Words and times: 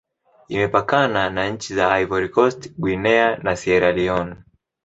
Imepakana 0.49 1.29
na 1.29 1.49
nchi 1.49 1.75
za 1.75 1.89
Ivory 1.99 2.29
Coast, 2.29 2.71
Guinea, 2.81 3.37
na 3.37 3.55
Sierra 3.55 3.91
Leone. 3.91 4.35